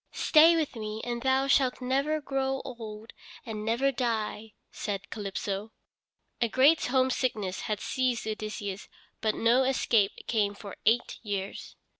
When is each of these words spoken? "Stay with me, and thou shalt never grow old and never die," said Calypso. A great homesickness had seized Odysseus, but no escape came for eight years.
"Stay 0.11 0.55
with 0.55 0.75
me, 0.75 0.99
and 1.03 1.21
thou 1.21 1.45
shalt 1.45 1.79
never 1.79 2.19
grow 2.19 2.59
old 2.65 3.13
and 3.45 3.63
never 3.63 3.91
die," 3.91 4.53
said 4.71 5.11
Calypso. 5.11 5.73
A 6.41 6.49
great 6.49 6.87
homesickness 6.87 7.59
had 7.69 7.79
seized 7.79 8.27
Odysseus, 8.27 8.89
but 9.21 9.35
no 9.35 9.61
escape 9.63 10.13
came 10.25 10.55
for 10.55 10.75
eight 10.87 11.19
years. 11.21 11.75